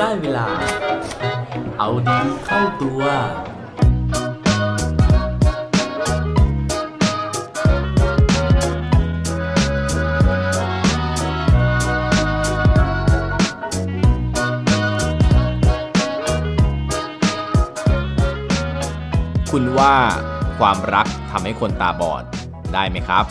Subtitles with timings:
[0.00, 0.46] ได้เวลา
[1.78, 3.02] เอาดีเข้าตัว
[19.50, 19.94] คุณว่า
[20.58, 22.24] ความรักทำให้คนตาบอด
[22.74, 23.24] ได้ไหมครับ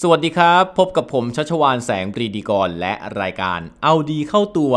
[0.00, 4.74] สวัสดีครับ พบกับผมชัชวานแสงปรีดีกรและรายการเอาดีเข้าตัว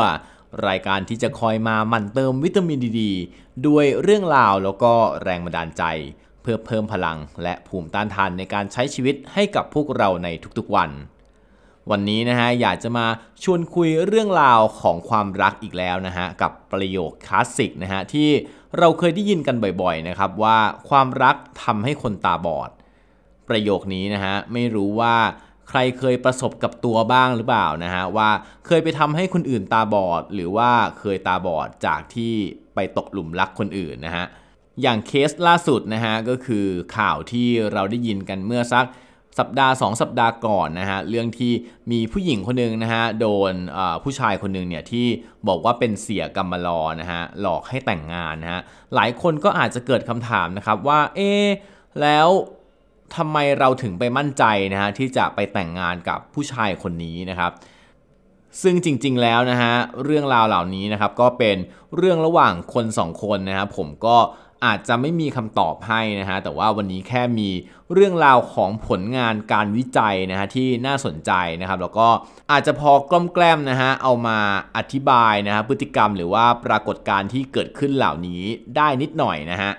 [0.67, 3.03] รายการที่จะคอยมาหมั่นเติมวิตามินดีด
[3.67, 5.83] ด้วยเรื่องราวแล้วก็แรงบันดาลใจ
[6.41, 10.91] เพื่อเพิ่มพลังและภูมิต้านทานในการใช้ชีวิตให้กับพวกเราในทุกๆวัน
[11.91, 13.05] วันนี้นะฮะอยากจะมา
[13.43, 18.29] ชวนคุยเรื่องราวของความรักอีกแล้วนะฮะกับประโยคคลาสสิกนะฮะที่
[18.79, 20.57] เราเคยได้ยินกันบ่อยๆนะครับว่า
[20.89, 22.69] ความรักทำให้คนตาบอด
[23.49, 25.15] ประโยคนี้นะฮะไม่รู้ว่า
[25.69, 28.29] ใครเคยประสบกับตัวบ้างหรือเปล่านะฮะว่า
[28.65, 32.33] เคยไปทำให้คนอื่นตาบอด หรือว่าเคยตาบอดจากที่
[32.75, 34.25] ไปตกหลุมรักคนอื่นนะฮะ
[34.81, 36.65] อย่างเคสล่าสุดนะฮะก็คือ
[36.97, 38.85] ข่าวที่เราได้ยินกันเมื่อสัก
[39.39, 41.53] สัปดาห์ 2 สัปดาห์ก่อนนะฮะเรื่องที่
[41.91, 43.53] มีผู้หญิงคนหนึ่งนะฮะโดน
[44.03, 45.07] ผู้ชายคนหนึ่งเนี่ยที่
[45.47, 48.61] บอกว่าเป็นเสียกรรมลอนะฮะหลอกให้แต่งงานนะฮะ
[48.95, 51.31] หลายคนก็อาจจะเกิดคำถามนะครับว่าเอ๊
[52.01, 52.27] แล้ว
[53.15, 54.43] ทำไมเราถึงไปมั่นใจ
[54.73, 57.51] นะฮะที่จะไปแต่งงานกับผู้ชายคนนี้นะครับ
[58.61, 61.57] ซึ่งจริงๆแล้วนะฮะเรื่องราวเหล่านี้นะครับก็เป็น
[61.97, 64.17] เรื่องระหว่างคนสองคนนะครับผมก็
[64.65, 67.49] อาจจะไม่มีคำตอบให้นะฮะแต่ว่าวันนี้แค่มี
[67.93, 72.07] เรื่องราวของผลงานการวิจัยนะฮะที่น่าสนใจนะครับ แล้วก็
[72.51, 74.37] อาจจะพอกล้มแกล้มนะฮะเอามา
[74.77, 78.41] อธิบายนะฮะพฤติกรรมหรือว่าปรากฏการณ์ที่เกิดขึ้นเหล่านี้
[78.75, 79.71] ได้นิดหน่อยนะฮะ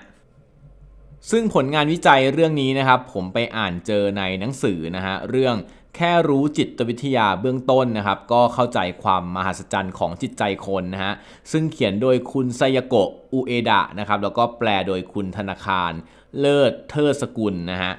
[1.29, 5.55] ซึ่งผลงานวิจัยเรื่องนี้นะครับ ผมไปอ่านเจอในหนังสือนะฮะเรื่อง
[5.95, 11.13] แค่รู้จิตวิทยาเบื้องต้นนะครับ ก็เข้าใจความมหัศจรรย์ของจิตใจคนนะฮะ
[11.51, 15.91] ซึ่งเขียนโดยคุณไซยโกะอุเอดะนะครับแล้วก็แปลโดยคุณธนาคาร
[16.39, 17.91] เลิศเทอสกุลนะฮะ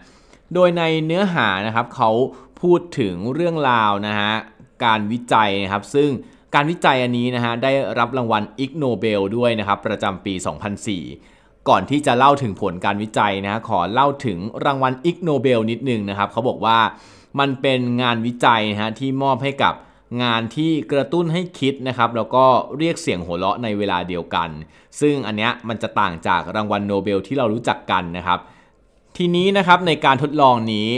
[0.54, 2.10] โดยในเนื้อหานะครับเขา
[2.60, 4.32] พูดถึงเรื่องราวนะฮะ
[4.84, 6.10] การวิจัยนะครับ ซึ่ง
[6.54, 16.78] การวิจัยอันนี้นะฮะได้รับรางวัล Ig Nobel ด้วยนะครับประจำปี 2004 ก่อนที่จะเล่าถึงผลการวิจัยนะขอเล่าถึงรางวัล Ig Nobel นิดนึงนะครับเขาบอกว่า
[17.40, 19.74] มันเป็นงานวิจัยนะฮะที่มอบให้กับ
[20.22, 22.44] งานที่กระตุ้นให้คิดนะครับแล้วก็
[22.78, 24.48] เรียกเสียงหัวเราะในเวลาเดียวกัน
[25.00, 28.38] ซึ่งอันเนี้ยมันจะต่างจากรางวัลโนเบลที่เรารู้จักกันนะครับ
[29.16, 30.88] ทีนี้นะครับในการทดลองนี้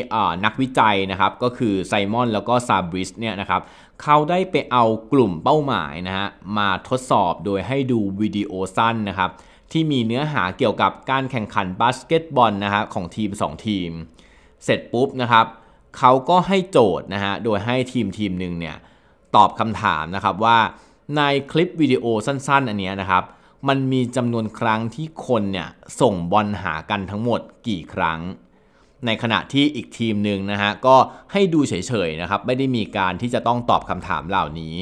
[0.44, 3.62] นักวิจัยนะครับก็คือไซมอนแล้วก็ซาบริสเนี่ยนะครับ
[4.02, 9.30] เขาได้ไปเอากลุ่มเป้าหมายนะฮะมาทดสอบโดยให้ดูวิดีโอสั้นนะครับ
[9.72, 13.90] ที่มีเนื้อหาเกี่ยวกับการแข่งขันบาสเกตบอลนะฮะของทีม 2 ทีม
[14.64, 15.46] เสร็จปุ๊บนะครับ
[15.98, 18.76] เขาก็ให้โจทย์นะฮะโดยให้ทีมทีมหนึ่งเนี่ย
[19.36, 20.58] ตอบคำถามนะครับว่า
[21.16, 21.20] ใน
[21.50, 23.24] คลิปวิดีโอสั้นๆ อันนี้นะครับ
[23.68, 25.68] มันมีจำนวนครั้งที่คนเนี่ย
[26.00, 28.20] ส่งบอลหากันทั้งหมดกี่ครั้ง
[29.06, 30.96] ในขณะที่อีกทีมหนึ่งนะฮะก็
[31.32, 31.74] ให้ดูเฉ
[32.08, 34.76] ยๆนะครับไม่ได้มีการที่จะต้องตอบคำถามเหล่านี้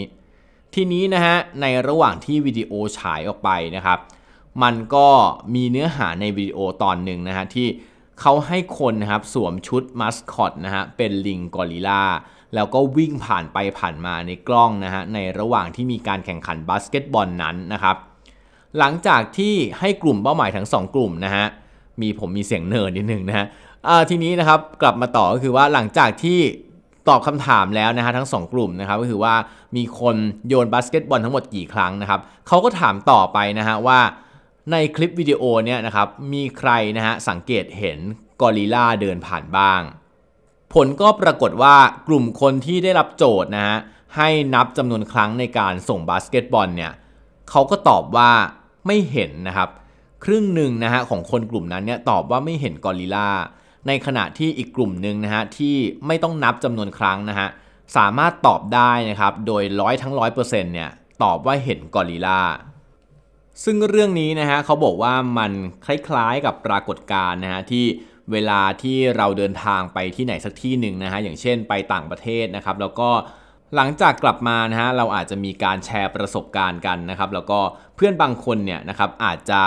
[0.75, 3.99] ทีนี้นะฮะในระหว่างที่วิดีโอฉายออกไปนะครับ
[4.62, 5.08] มันก็
[5.54, 7.68] มีเนื้อหาในวิดีโอตอนหนึ่งนะฮะที่
[8.20, 12.04] เขาให้คนนะครับสวมชุดมัสคอตนะฮะเป็นลิงกอริลลา
[12.54, 17.96] แล้วก็วิ่งผ่านไปผ่านมาในกล้องนะฮะในระหว่างที่มีการแข่งขันบาสเกตบอลนั้นนะครับ
[18.78, 21.46] หลังจากที่ให้กลุ่มเป้าหมายทั้ง 2 กลุ่มนะฮะ
[22.00, 23.46] มีผมมีเสียงเนิร์นิดนึงนะฮะ
[24.10, 26.38] ทีนี้นะครับกลับมาต่อก็คือว่าหลังจากที่
[27.08, 29.34] ตอบคำถามแล้วนะฮะทั้ง 2 กลุ่มนะครับก็คือว่า
[29.76, 30.16] มีคน
[30.48, 34.00] โยนบาสเกตบอลทั้งหมดกี่ครั้งนะครับเขาก็ถามต่อไปนะฮะว่า
[34.71, 37.99] ในคลิปวิดีโอเนี่ยนะครับมีใครนะฮะสังเกตเห็น
[38.41, 39.81] กอริลลาเดินผ่านบ้าง
[40.75, 41.77] ผลก็ปรากฏว่า
[42.09, 43.78] กลุ่มคนที่ได้รับโจทย์นะฮะ
[44.17, 46.93] ให้นับจำนวนครั้งในการส่งบาสเกตบอลเนี่ย
[47.50, 48.31] เขาก็ตอบว่า
[48.87, 49.71] ไม่เห็นนะครับ
[50.25, 53.29] ครึ่งหนึ่งนะฮะของคนกลุ่มนั้นเนี่ยตอบว่าไม่เห็นกอริลลา
[53.87, 57.49] ในขณะที่อีกกลุ่มหนึ่งนะฮะที่ไม่ต้องนับจำนวนครั้งนะฮะ
[57.97, 60.91] สามารถตอบได้นะครับโดยร้อยทั้งร้อยเปอร์เซ็นต์เนี่ย
[61.23, 62.41] ตอบว่าเห็นกอริลลา
[63.64, 65.52] ซึ่งเรื่องนี้นะฮะเขาบอกว่ามัน
[65.87, 67.84] คล้ายๆกับปรากฏการณ์นะฮะที่
[68.32, 73.10] เวลาที่เราเดินทางไปที่ไหนสักที่หนึ่งนะฮะอย่างเช่นไปต่างประเทศนะครับ แล้วก็
[73.76, 77.60] หลังจากกลับมานะฮะเราอาจจะมีการแชร์ประสบการณ์กันนะครับ แล้วก็
[77.96, 79.62] เพื่อนบางคนเนี่ยนะครับอาจจะ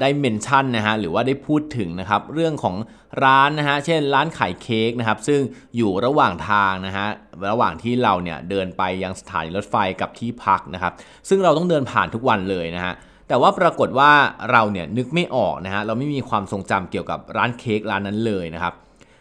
[0.00, 2.76] ได้เมนชั่นนะฮะหรือว่าได้พูดถึงนะครับเรื่องของ
[3.24, 5.40] ร้านนะฮะเช่นร้านขายเค้กนะครับซึ่ง
[5.76, 7.06] อยู่ระหว่างทางนะฮะ
[7.50, 10.92] ระหว่างที่เราเนี่ยเดินไปยังสถานีรถไฟกับที่พักนะครับ
[11.28, 12.94] ซึ่งเราต้องเดินผ่านทุกวันเลยนะฮะ
[13.28, 14.12] แต่ว่าปรากฏว่า
[14.50, 18.74] เราเนี่ยนึกไม่ออกนะฮะเราไม่มีความทรงจำเกี่ยวกับร้านเค้กร้านนั้นเลยนะครับ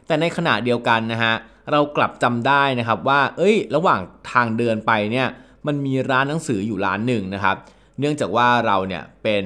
[0.08, 1.34] แต่ในขณะเดียวกันนะฮะ
[1.72, 4.00] เรากลับจำได้นะครับว่า เอ้ย ระหว่าง
[4.32, 5.28] ทางเดินไปเนี่ย
[5.68, 7.56] มันมีร้านหนังสืออยู่ร้านหนึ่งนะครับ
[8.00, 9.44] เนื่องจากว่าเราเนี่ยเป็น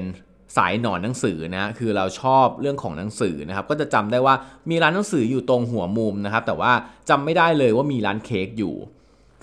[0.55, 4.35] สายหนอนหนังสือนะคือเราชอบเรื่องของหนังสือนะครับก็จะจำได้ว่า
[4.69, 6.71] มีร้านหนังสืออยู่ตรงหัวมุมนะครับแต่ว่า
[7.09, 8.75] จำไม่ได้เลยว่ามีร้านเค้กอยู่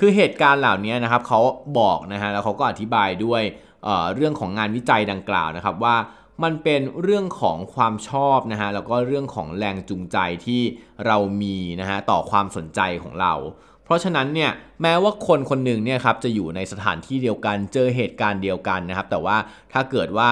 [0.00, 1.40] คือเหตุการณ์เหล่านี้นะครับเขา
[1.78, 3.42] บอกนะฮะแล้วเขาก็อธิบายด้วย
[3.84, 5.96] เเรื่องของงานวิจัยดังกล่าวนะครับว่า
[6.42, 10.62] มันเป็นเรื่องของความชอบนะฮะแล้วก็เรื่องของแรงจูงใจที่
[11.06, 13.34] เรามีนะฮะต่อความสนใจของเรา
[13.84, 14.50] เพราะฉะนั้นเนี่ย
[14.82, 19.36] แม้ว่าคนคนหนึ่งเนี่ยครับจะอยู่ในสถานที่เดียวกันเจอเหตุการณ์เดียวกันนะครับ แต่ว่า
[19.72, 20.30] ถ้าเกิดว่า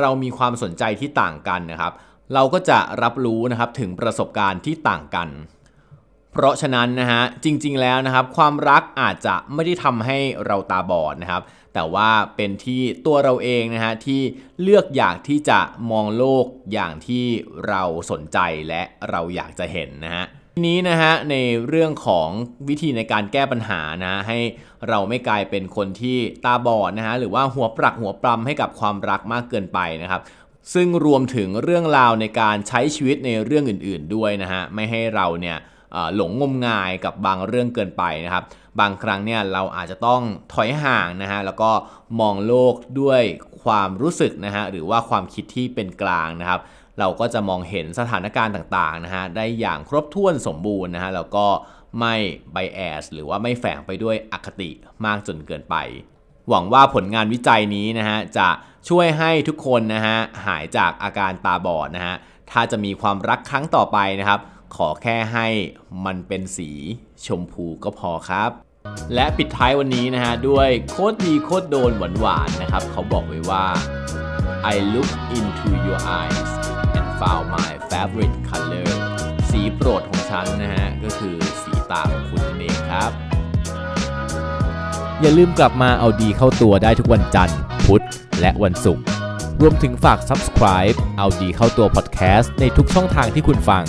[0.00, 1.92] เรามีความสนใจที่ต่างกันนะครับ
[2.34, 5.28] เราก็จะรับรู้นะครับถึงประสบการณ์ที่ต่างกัน
[6.32, 11.42] เพราะฉะนั้นนะฮะจริงๆแล้วนะครับ ความรักอาจจะไม่ได้ทำให้เราตาบอดนะครับ
[11.74, 14.20] แต่ว่าเป็นที่ตัวเราเองนะฮะที่
[14.62, 15.60] เลือกอยากที่จะ
[15.90, 17.24] มองโลกอย่างที่
[17.68, 18.38] เราสนใจ
[18.68, 20.24] และเราอยากจะเห็นนะฮะ
[20.56, 21.36] ทีนี้นะฮะใน
[21.68, 22.28] เรื่องของ
[22.68, 24.38] วิธีในการแก้ปัญหานะ ให้
[24.88, 30.20] เราไม่กลายเป็นคนที่ตาบอดนะฮะหรือว่าหัวปรักหัวปรำให้กับความรักมากเกินไปนะครับ
[30.74, 35.56] ซึ่งรวมถึงเรื่องราวในการใช้ชีวิตในเรื่องอื่นๆด้วยนะฮะไม่ให้เราเนี่ย
[36.16, 38.44] หลงงมงายกับบางเรื่องเกินไปนะครับ
[38.80, 40.22] บางครั้งเนี่ยเราอาจจะต้อง
[40.52, 41.70] ถอยห่างนะฮะแล้วก็
[42.20, 43.22] มองโลกด้วย
[43.62, 46.60] ความรู้สึกนะฮะหรือว่าความคิดที่เป็นกลางนะครับ
[46.98, 51.46] เราก็จะมองเห็นสถานการณ์ต่างๆนะฮะได้อย่างครบถ้วนสมบูรณ์นะฮะแล้วก็
[52.00, 52.14] ไม่
[52.52, 54.70] ไบแอสหรือว่าไม่แฝงไปด้วยอคติ
[55.04, 55.76] มากจนเกินไป
[56.48, 58.48] หวังว่าผลงานวิจัยนี้นะฮะจะ
[58.88, 62.14] ช่วยให้ทุกคนนะฮะหายจากอาการตาบอดนะฮะ
[62.50, 64.40] ถ้าจะมีความรักครั้งต่อไปนะครับ
[64.76, 65.48] ขอแค่ให้
[66.04, 66.70] มันเป็นสี
[67.26, 68.50] ชมพูก็พอครับ
[69.14, 73.64] และปิดท้ายวันนี้นะฮะด้วยโคตรดีโคตรโดนหวานๆนะครับ เขาบอกไว้ว่า
[74.72, 76.63] I look into your eyes
[77.20, 78.88] found my favorite color
[79.50, 83.10] สีโปรดของฉันนะฮะ ก็คือสีตาของคุณนั่นเองครับ
[85.20, 88.04] อย่าลืมกลับมาเอาดีเข้าตัวได้ทุกวันจันทร์ พุธ
[88.40, 89.04] และวันศุกร์
[89.60, 93.84] รวมถึงฝาก subscribe เอาดีเข้าตัว podcast ในทุกช่องทางที่คุณฟัง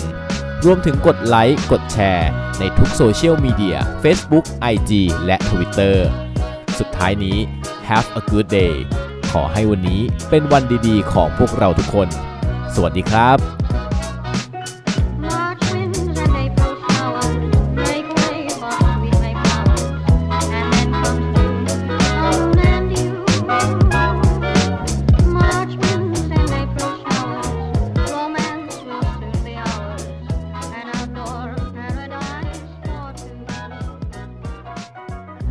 [0.64, 4.90] รวมถึงกดไลค์ กดแชร์ ในทุกโซเชียลมีเดีย Facebook IG
[5.26, 5.96] และ Twitter
[6.78, 7.38] สุดท้ายนี้
[7.88, 8.74] have a good day
[9.32, 10.00] ขอให้วันนี้
[10.30, 12.08] เป็นวันดีๆ ของพวกเราทุกคน
[12.74, 13.55] สวัสดีครับ